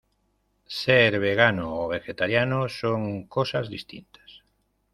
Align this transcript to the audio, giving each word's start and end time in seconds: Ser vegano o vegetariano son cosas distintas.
Ser 0.79 1.13
vegano 1.25 1.67
o 1.83 1.85
vegetariano 1.95 2.59
son 2.79 3.01
cosas 3.35 3.65
distintas. 3.75 4.29